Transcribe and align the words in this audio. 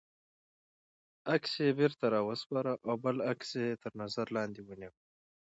عکس 1.33 1.51
یې 1.63 1.69
بېرته 1.79 2.05
را 2.13 2.19
و 2.23 2.29
سپاره 2.41 2.71
او 2.87 2.93
بل 3.03 3.17
عکس 3.31 3.49
یې 3.61 3.67
تر 3.83 3.91
نظر 4.01 4.25
لاندې 4.35 4.61
ونیوه. 4.63 4.99